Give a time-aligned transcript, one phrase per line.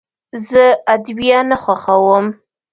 [0.47, 0.63] زه
[0.93, 2.25] ادویه نه خوښوم.